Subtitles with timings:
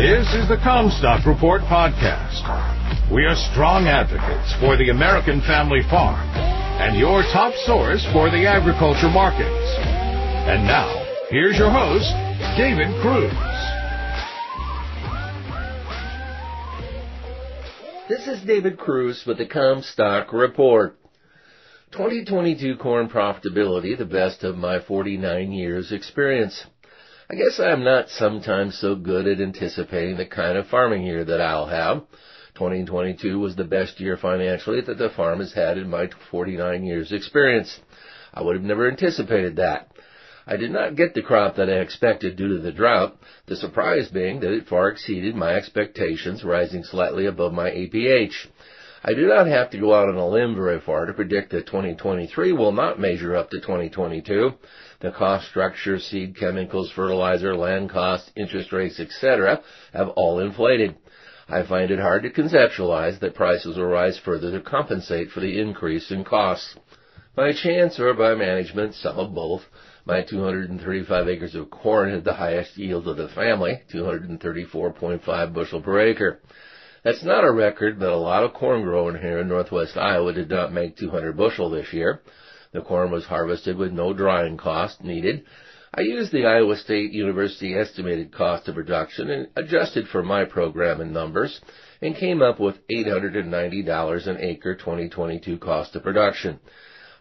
[0.00, 2.40] This is the Commstock Report podcast.
[3.12, 6.26] We are strong advocates for the American family farm
[6.80, 9.76] and your top source for the agriculture markets.
[10.48, 10.88] And now,
[11.28, 12.08] here's your host,
[12.56, 13.30] David Kruse.
[18.08, 20.96] This is David Kruse with the Commstock Report.
[21.92, 26.64] 2022 corn profitability, the best of my 49 years experience.
[27.30, 31.40] I guess I'm not sometimes so good at anticipating the kind of farming year that
[31.40, 31.98] I'll have.
[32.54, 37.12] 2022 was the best year financially that the farm has had in my 49 years
[37.12, 37.78] experience.
[38.34, 39.92] I would have never anticipated that.
[40.44, 43.16] I did not get the crop that I expected due to the drought,
[43.46, 48.34] the surprise being that it far exceeded my expectations, rising slightly above my APH.
[49.02, 51.64] I do not have to go out on a limb very far to predict that
[51.64, 54.52] 2023 will not measure up to 2022.
[55.00, 59.62] The cost structure, seed chemicals, fertilizer, land costs, interest rates, etc.
[59.94, 60.96] have all inflated.
[61.48, 65.58] I find it hard to conceptualize that prices will rise further to compensate for the
[65.58, 66.76] increase in costs.
[67.34, 69.62] By chance or by management, some of both,
[70.04, 76.00] my 235 acres of corn had the highest yield of the family, 234.5 bushel per
[76.00, 76.40] acre.
[77.02, 80.50] That's not a record, but a lot of corn growing here in northwest Iowa did
[80.50, 82.20] not make 200 bushel this year.
[82.72, 85.44] The corn was harvested with no drying cost needed.
[85.94, 91.00] I used the Iowa State University estimated cost of production and adjusted for my program
[91.00, 91.60] and numbers
[92.02, 96.60] and came up with $890 an acre 2022 cost of production.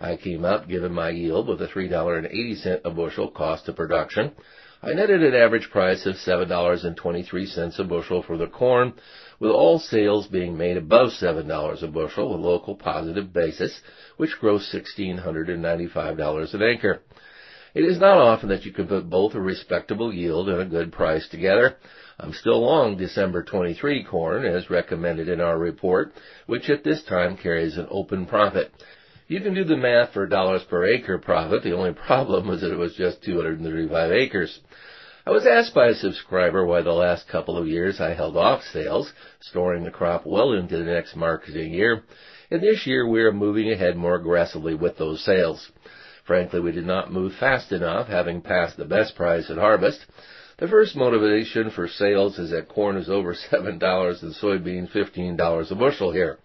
[0.00, 4.32] I came up, given my yield, with a $3.80 a bushel cost of production.
[4.80, 8.92] I netted an average price of $7.23 a bushel for the corn,
[9.40, 13.80] with all sales being made above $7 a bushel with local positive basis,
[14.18, 17.02] which grossed $1,695 an acre.
[17.74, 20.92] It is not often that you can put both a respectable yield and a good
[20.92, 21.76] price together.
[22.20, 26.12] I'm still long December 23 corn, as recommended in our report,
[26.46, 28.72] which at this time carries an open profit.
[29.28, 31.62] You can do the math for dollars per acre profit.
[31.62, 34.58] The only problem was that it was just 235 acres.
[35.26, 38.62] I was asked by a subscriber why the last couple of years I held off
[38.72, 42.04] sales, storing the crop well into the next marketing year,
[42.50, 45.70] and this year we are moving ahead more aggressively with those sales.
[46.24, 50.00] Frankly, we did not move fast enough, having passed the best price at harvest.
[50.56, 55.74] The first motivation for sales is that corn is over $7 and soybeans $15 a
[55.74, 56.38] bushel here.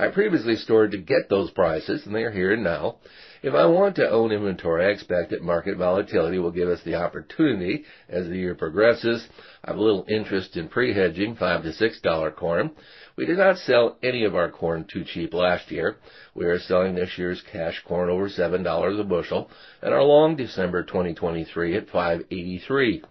[0.00, 2.96] I previously stored to get those prices, and they are here now.
[3.42, 6.94] If I want to own inventory, I expect that market volatility will give us the
[6.94, 9.28] opportunity as the year progresses.
[9.62, 12.70] I have a little interest in pre-hedging 5 to $6 corn.
[13.16, 15.96] We did not sell any of our corn too cheap last year.
[16.34, 19.50] We are selling this year's cash corn over $7 a bushel
[19.82, 23.02] and our long December 2023 at 583.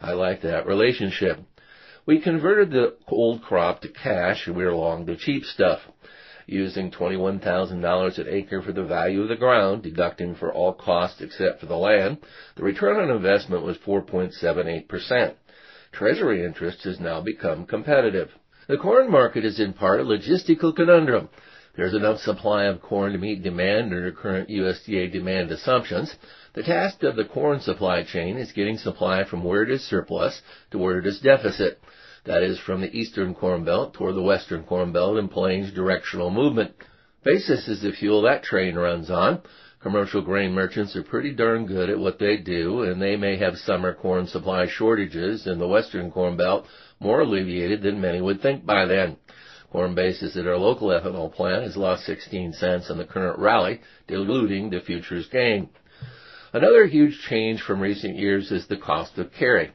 [0.00, 1.40] I like that relationship.
[2.10, 5.78] We converted the old crop to cash and we are long the cheap stuff
[6.44, 11.60] using $21,000 an acre for the value of the ground, deducting for all costs except
[11.60, 12.18] for the land,
[12.56, 15.34] the return on investment was 4.78%.
[15.92, 18.30] Treasury interest has now become competitive.
[18.66, 21.28] The corn market is in part a logistical conundrum.
[21.76, 26.12] There's enough supply of corn to meet demand under current USDA demand assumptions.
[26.54, 30.42] The task of the corn supply chain is getting supply from where it is surplus
[30.72, 31.80] to where it is deficit.
[32.24, 36.30] That is from the eastern corn belt toward the western corn belt in plains directional
[36.30, 36.72] movement.
[37.24, 39.42] Basis is the fuel that train runs on.
[39.80, 43.56] Commercial grain merchants are pretty darn good at what they do, and they may have
[43.56, 46.66] summer corn supply shortages in the western corn belt
[47.00, 49.16] more alleviated than many would think by then.
[49.72, 53.80] Corn basis at our local ethanol plant has lost 16 cents in the current rally,
[54.06, 55.70] diluting the futures gain.
[56.52, 59.70] Another huge change from recent years is the cost of carry.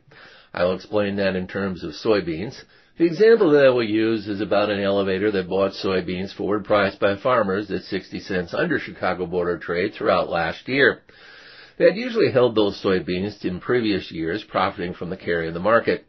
[0.55, 2.63] I'll explain that in terms of soybeans.
[2.97, 6.97] The example that I will use is about an elevator that bought soybeans forward priced
[6.97, 11.01] by farmers at 60 cents under Chicago Board of Trade throughout last year.
[11.77, 15.59] They had usually held those soybeans in previous years, profiting from the carry in the
[15.59, 16.05] market.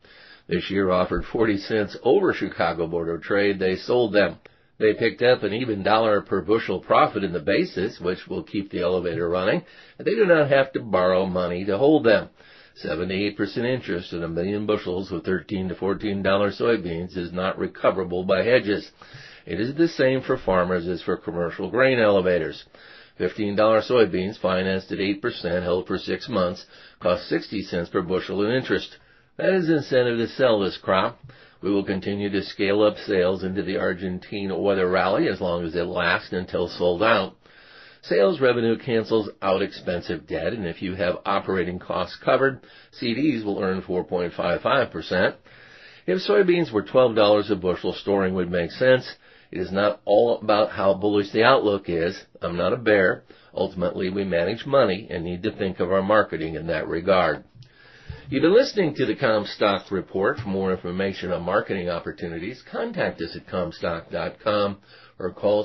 [0.47, 4.37] This year offered 40 cents over Chicago Board of Trade, they sold them.
[4.79, 8.71] They picked up an even dollar per bushel profit in the basis, which will keep
[8.71, 9.65] the elevator running,
[9.99, 12.29] they do not have to borrow money to hold them.
[12.85, 18.43] 78% interest in a million bushels of 13 to $14 soybeans is not recoverable by
[18.43, 18.91] hedges.
[19.47, 22.65] It is the same for farmers as for commercial grain elevators.
[23.19, 26.67] $15 soybeans financed at 8% held for six months
[27.01, 28.99] cost 60 cents per bushel in interest.
[29.39, 31.19] That is incentive to sell this crop.
[31.63, 35.75] We will continue to scale up sales into the Argentine weather rally as long as
[35.75, 37.37] it lasts until sold out.
[38.09, 42.61] Sales revenue cancels out expensive debt, and if you have operating costs covered,
[43.01, 45.35] CDs will earn 4.55%.
[46.07, 49.17] If soybeans were $12 a bushel, storing would make sense.
[49.51, 52.25] It is not all about how bullish the outlook is.
[52.41, 53.25] I'm not a bear.
[53.53, 57.43] Ultimately, we manage money and need to think of our marketing in that regard.
[58.29, 60.39] You've been listening to the Commstock Report.
[60.39, 64.79] For more information on marketing opportunities, contact us at Commstock.com
[65.19, 65.65] or call